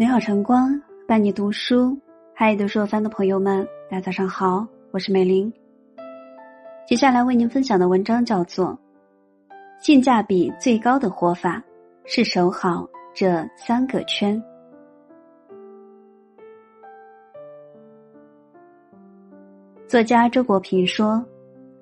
[0.00, 1.94] 美好晨光伴你读书，
[2.34, 5.52] 嗨，读书翻的朋友们，大家早上好，我是美玲。
[6.86, 8.68] 接下来为您分享的文章叫做
[9.84, 11.62] 《性价比最高的活法
[12.06, 14.42] 是守好这三个圈》。
[19.86, 21.22] 作家周国平说：“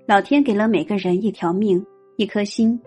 [0.06, 2.82] 老天给了每个人一条命，一颗心，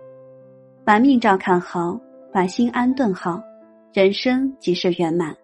[0.84, 1.98] 把命照看好，
[2.33, 3.41] 把心安顿好，
[3.93, 5.36] 人生即是圆满。”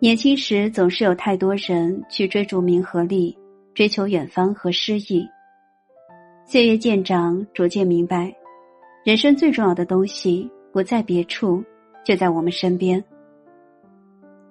[0.00, 3.36] 年轻时总是有太多人去追逐名和利，
[3.74, 5.26] 追求远方和诗意。
[6.44, 8.34] 岁月渐长，逐渐明白，
[9.04, 11.62] 人生最重要的东西不在别处，
[12.04, 13.02] 就在我们身边。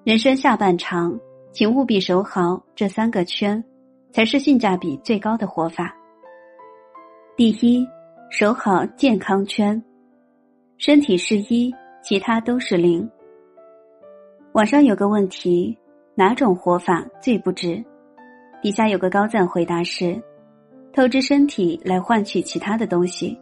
[0.04, 1.20] 人生下半场。
[1.54, 3.62] 请务必守好这三个圈，
[4.14, 5.94] 才是性价比最高的活法。
[7.36, 7.86] 第一，
[8.30, 9.84] 守好健康圈，
[10.78, 11.70] 身体是一，
[12.02, 13.10] 其他都是零。
[14.54, 15.78] 网上有个问题：
[16.16, 17.84] 哪种活法最不值？
[18.62, 20.22] 底下有个高赞回答是：
[20.94, 23.40] 透支身体来换取其他的东西，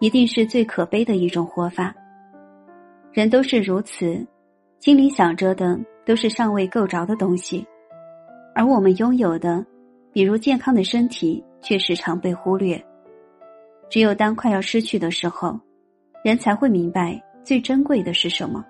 [0.00, 1.94] 一定是最可悲的一种活法。
[3.12, 4.26] 人都是如此，
[4.80, 5.78] 心里想着的。
[6.08, 7.66] 都是尚未够着的东西，
[8.54, 9.62] 而我们拥有的，
[10.10, 12.82] 比如健康的身体，却时常被忽略。
[13.90, 15.60] 只有当快要失去的时候，
[16.24, 18.62] 人才会明白最珍贵的是什么。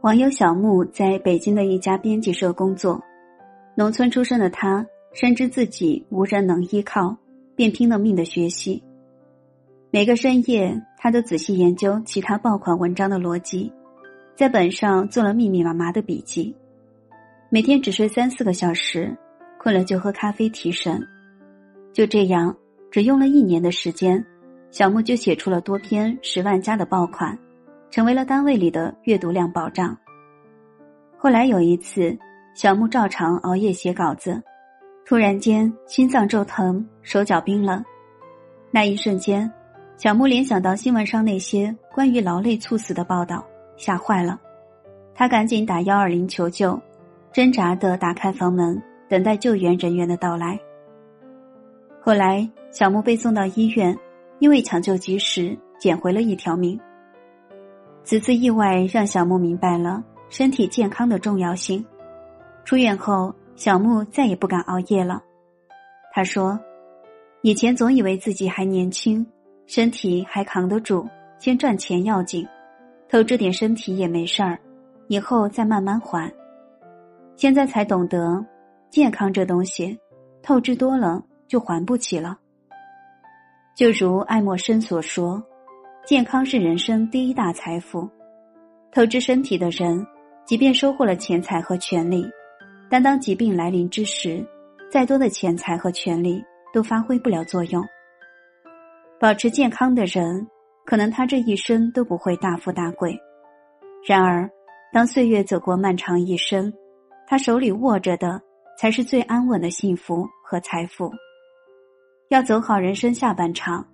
[0.00, 3.00] 网友小木在北京的一家编辑社工作，
[3.76, 7.16] 农村出身的他深知自己无人能依靠，
[7.54, 8.82] 便拼了命的学习。
[9.92, 13.72] 每个深夜，他都仔细研究其他爆款文章的逻辑。
[14.34, 16.52] 在本上做了密密麻麻的笔记，
[17.48, 19.16] 每天只睡三四个小时，
[19.56, 21.00] 困了就喝咖啡提神。
[21.92, 22.56] 就这样，
[22.90, 24.26] 只用了一年的时间，
[24.72, 27.38] 小木就写出了多篇十万加的爆款，
[27.90, 29.94] 成为了单位里的阅读量保障。
[31.18, 32.18] 后来有一次，
[32.54, 34.42] 小木照常熬夜写稿子，
[35.04, 37.84] 突然间心脏骤疼，手脚冰冷。
[38.70, 39.48] 那一瞬间，
[39.98, 43.44] 小木联想到新闻上那些关于劳累猝死的报道。
[43.76, 44.40] 吓坏了，
[45.14, 46.80] 他赶紧打幺二零求救，
[47.30, 50.58] 挣扎的打开房门，等待救援人员的到来。
[52.00, 53.96] 后来，小木被送到医院，
[54.42, 56.76] 因为抢救及时，捡回了一条命。
[58.02, 61.86] 此次意外让小木明白了身体健康的重要性。
[62.64, 65.22] 出院后，小木再也不敢熬夜了。
[66.12, 66.58] 他说
[67.42, 69.24] ：“以前总以为自己还年轻，
[69.68, 71.08] 身体还扛得住，
[71.38, 72.44] 先赚钱要紧。”
[73.08, 74.58] 透支点身体也没事儿，
[75.06, 76.28] 以后再慢慢还。
[77.36, 78.44] 现在才懂得，
[78.90, 79.96] 健康这东西，
[80.42, 82.40] 透支多了就还不起了。
[83.74, 85.42] 就如爱默生所说，
[86.06, 88.08] 健康是人生第一大财富。
[88.92, 90.06] 透支身体的人，
[90.44, 92.24] 即便收获了钱财和权利，
[92.90, 94.44] 但当疾病来临之时，
[94.90, 97.82] 再多的钱财和权利都发挥不了作用。
[99.18, 100.46] 保持健康的人。
[100.84, 103.16] 可能他这一生都不会大富大贵，
[104.04, 104.50] 然而，
[104.92, 106.72] 当岁月走过漫长一生，
[107.24, 108.42] 他手里握着的
[108.76, 111.08] 才是最安稳的幸福和财富。
[112.32, 113.86] 要走好人生下半场，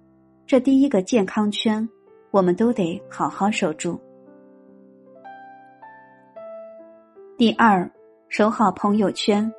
[0.47, 1.89] 这第一个健康圈，
[2.31, 4.01] 我们都得好好守住。
[7.37, 7.91] 第二，
[8.29, 9.53] 守好朋友圈，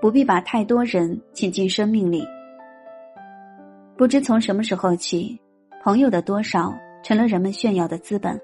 [0.00, 2.26] 不必把太多人请进生命里。
[3.98, 5.38] 不知从什么时候起。
[5.82, 6.72] 朋友的多少
[7.02, 8.40] 成了人们炫耀的资本，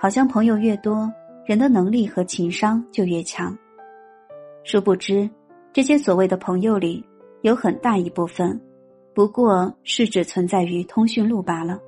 [0.00, 1.08] 好像朋友越多，
[1.44, 3.56] 人的能力和情商就越强。
[4.64, 5.30] 殊不知，
[5.72, 7.06] 这些所谓的朋友里，
[7.42, 8.60] 有很大一部分，
[9.16, 11.80] 不过是只存在于通讯录罢了。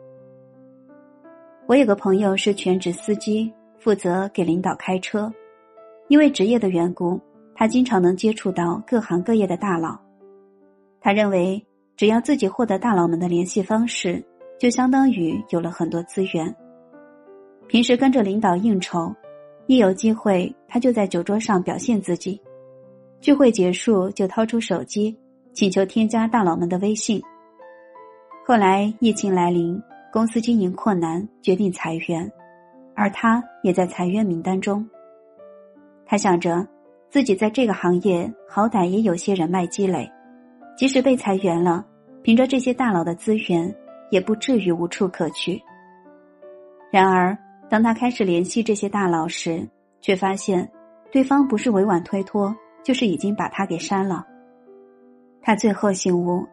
[1.66, 5.30] 我有个朋友是全职司机，负责给领导开车，
[6.08, 7.20] 因为职业的缘故，
[7.54, 10.00] 他经常能接触到各行各业的大佬。
[11.02, 11.62] 他认为，
[11.98, 14.24] 只要自己获得大佬们的联系方式。
[14.58, 16.52] 就相当于有了很多资源。
[17.68, 19.14] 平时跟着领导应酬，
[19.68, 22.40] 一有机会他就在酒桌上表现自己。
[23.20, 25.16] 聚会结束就掏出手机，
[25.58, 27.20] 请求添加大佬们的微信。
[28.46, 29.82] 后来疫情来临，
[30.12, 32.30] 公司经营困难，决定裁员，
[32.94, 34.88] 而他也在裁员名单中。
[36.06, 36.64] 他想着，
[37.10, 40.08] 自己在这个行业好歹也有些人脉积累，
[40.76, 41.84] 即使被裁员了，
[42.22, 43.74] 凭着这些大佬的资源。
[44.10, 45.60] 也不至于无处可去。
[46.92, 47.36] 然而，
[47.68, 49.68] 当他开始联系这些大佬时，
[50.00, 50.70] 却发现，
[51.10, 54.24] 对方不是委婉推脱，就是已经把他给删了。
[55.40, 56.46] 他最后醒悟，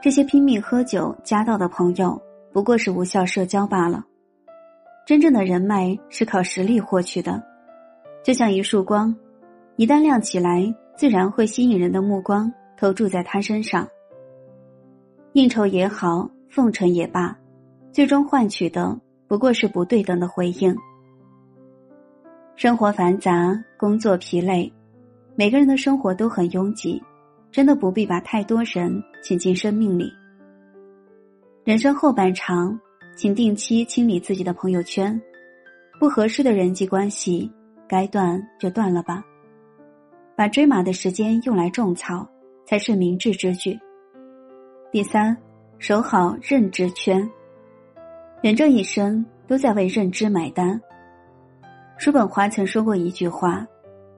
[0.00, 2.20] 这些拼命喝酒加到的朋友，
[2.52, 4.04] 不过是无效社交罢了。
[5.06, 7.42] 真正的人脉是靠实力获取的，
[8.24, 9.14] 就像一束光，
[9.76, 13.88] 一旦亮起来，自然会吸引人的目光投注在他身上。
[15.32, 17.36] 应酬也好，奉承也罢，
[17.90, 18.96] 最终换取的
[19.26, 20.76] 不过是不对等的回应。
[22.54, 24.70] 生活繁杂，工作疲累，
[25.34, 27.02] 每个人的生活都很拥挤，
[27.52, 28.90] 真的不必把太多人
[29.22, 30.10] 请进生命里。
[31.64, 32.80] 人生后半场，
[33.14, 35.20] 请定期清理自己的朋友圈，
[36.00, 37.52] 不合适的人际关系，
[37.86, 39.22] 该断就断了吧。
[40.34, 42.26] 把追马的时间用来种草，
[42.66, 43.78] 才是明智之举。
[44.90, 45.36] 第三，
[45.78, 47.30] 守好认知圈。
[48.40, 50.80] 人这一生都在为认知买单。
[51.98, 53.64] 叔本华曾说过一句话：“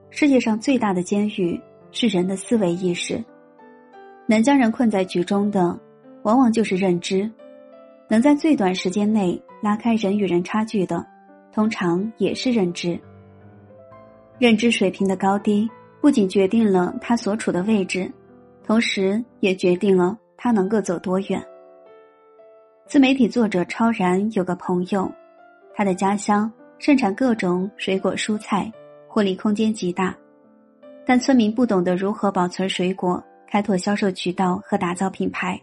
[0.09, 1.59] 世界上最大的监狱
[1.95, 3.23] 是人的思维意识。
[4.27, 5.79] 能将人困在局中的，
[6.23, 7.27] 往往就是认知；
[8.09, 11.03] 能在最短时间内拉开人与人差距的，
[11.51, 12.99] 通常也是认知。
[14.37, 15.69] 认知水平的高低，
[16.01, 18.11] 不仅决定了他所处的位置，
[18.65, 21.43] 同时也决定了。”他能够走多远？
[22.85, 25.11] 自媒体作者超然有个朋友，
[25.73, 28.71] 他的家乡盛产各种水果蔬菜，
[29.07, 30.15] 获利空间极大，
[31.05, 35.59] 但村民不懂得如何保存水果、开拓销售渠道和打造品牌。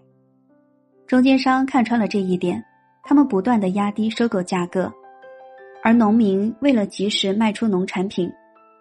[1.07, 2.65] 中间商看穿了这一点，
[3.03, 4.93] 他们不断的压低收购价格，
[5.83, 8.31] 而农民为了及时卖出农产品，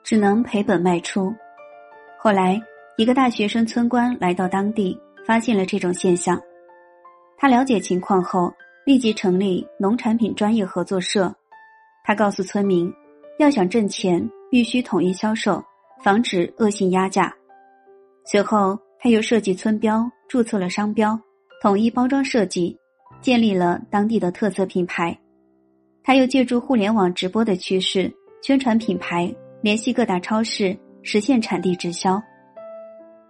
[0.03, 1.33] 只能赔本卖出。
[2.17, 2.61] 后来，
[2.97, 4.97] 一个大学生村官来到当地。
[5.23, 6.41] 发现了这种现象，
[7.37, 8.51] 他了解情况后，
[8.87, 11.31] 立即成立农产品专业合作社。
[12.03, 12.91] 他告诉村民，
[13.37, 15.63] 要想挣钱，必须统一销售，
[16.03, 17.33] 防止恶性压价。
[18.25, 21.19] 随后，他又设计村标，注册了商标，
[21.61, 22.77] 统一包装设计，
[23.21, 25.17] 建立了当地的特色品牌。
[26.03, 28.11] 他又借助互联网直播的趋势，
[28.41, 32.21] 宣传品牌，联系各大超市，实现产地直销。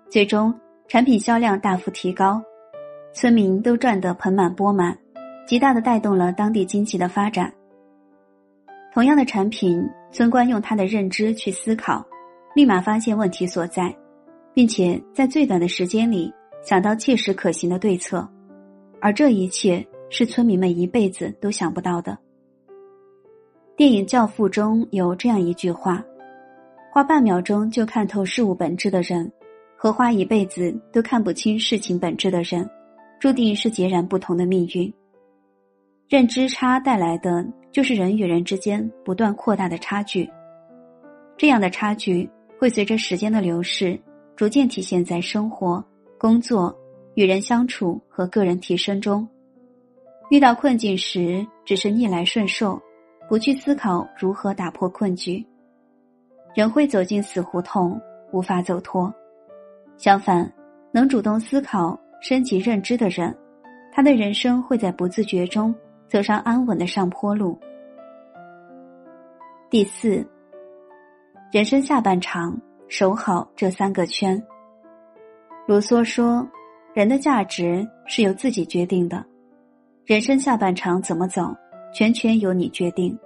[0.09, 0.53] 最终。
[0.87, 2.43] 产品销量大幅提高，
[3.13, 4.97] 村民都赚得盆满钵满，
[5.47, 7.49] 极大的带动了当地经济的发展。
[8.93, 9.81] 同样的产品，
[10.11, 12.05] 村官用他的认知去思考，
[12.55, 13.95] 立马发现问题所在，
[14.53, 16.31] 并且在最短的时间里
[16.61, 18.27] 想到切实可行的对策，
[18.99, 22.17] 而这一切是村民们一辈子都想不到的。
[23.75, 26.03] 电影《教父》中有这样一句话
[26.91, 29.31] ：“花半秒钟就看透事物本质的人。”
[29.83, 32.69] 和花一辈子都看不清事情本质的人，
[33.19, 34.93] 注定是截然不同的命运。
[36.07, 40.29] 认知差带来的就是人与人之间不断扩大的差距，
[41.35, 42.29] 这样的差距
[42.61, 43.99] 会随着时间的流逝，
[44.35, 45.83] 逐渐体现在生活、
[46.19, 46.71] 工作、
[47.15, 49.27] 与人相处和个人提升中。
[50.29, 52.79] 遇到困境时，只是逆来顺受，
[53.27, 55.43] 不去思考如何打破困局，
[56.53, 57.99] 人会走进死胡同，
[58.31, 59.11] 无法走脱。
[59.97, 60.47] 相反，
[60.91, 63.35] 能主动思考、升级认知的人，
[63.91, 65.73] 他的人生会在不自觉中
[66.07, 67.59] 走上安稳的上坡路。
[69.67, 70.23] 第四，
[71.51, 72.57] 人生下半场
[72.87, 74.41] 守好这三个圈。
[75.67, 76.47] 卢梭说
[76.95, 79.21] ：“人的价值是由自己决定的，
[80.05, 81.53] 人生下半场怎么走，
[81.93, 83.19] 全权由你决定。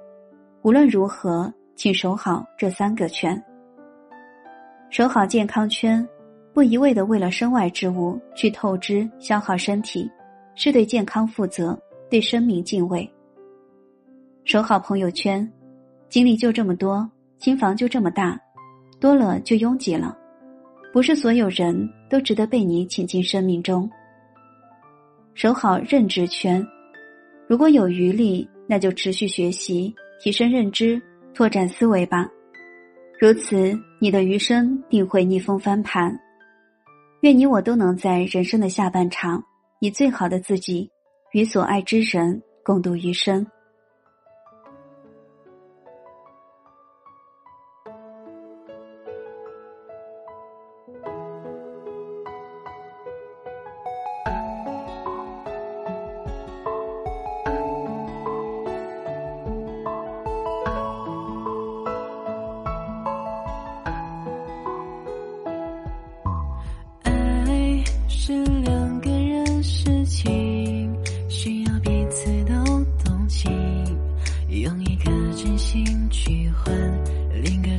[0.64, 3.40] 无论如何，请守好这三个圈，
[4.90, 6.06] 守好健康圈。”
[6.52, 10.10] 不一味的为了身外之物去透支消耗身体，
[10.56, 11.78] 是对健康负责，
[12.10, 13.08] 对生命敬畏。
[14.46, 15.52] 守好朋友圈，
[16.08, 17.08] 精力就这么多，
[17.46, 18.42] 心房就这么大，
[19.00, 20.18] 多了就拥挤了。
[20.92, 23.88] 不是所有人都值得被你请进生命中。
[25.36, 26.66] 守好认知圈，
[27.48, 31.00] 如果有余力，那就持续学习，提升认知，
[31.36, 32.28] 拓展思维吧。
[33.20, 36.20] 如此，你的余生定会逆风翻盘。
[37.22, 39.44] 愿你我都能在人生的下半场，
[39.82, 40.90] 以最好的自己，
[41.34, 43.46] 与所爱之人共度余生。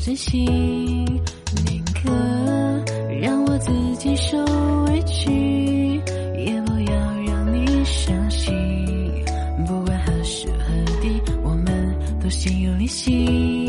[0.06, 0.46] 真心，
[1.64, 2.12] 宁可
[3.20, 4.38] 让我自己受
[4.84, 6.00] 委屈，
[6.38, 6.96] 也不要
[7.26, 8.54] 让你伤心。
[9.66, 13.65] 不管何时何地，我们都心有灵犀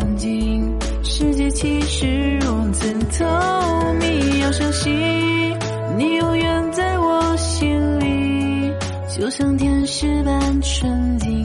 [0.00, 3.26] 眼睛，世界其实如此透
[4.00, 4.40] 明。
[4.40, 4.92] 要相信，
[5.98, 8.72] 你永远在我心里，
[9.14, 11.39] 就像天使般纯净。